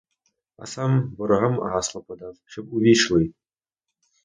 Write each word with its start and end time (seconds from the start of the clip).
А 0.63 0.65
сам 0.65 1.03
ворогам 1.17 1.57
гасло 1.59 2.01
подав, 2.01 2.35
щоб 2.45 2.73
увійшли. 2.73 3.31